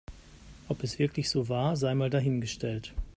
[0.67, 2.95] Ob es wirklich so war, sei mal dahingestellt.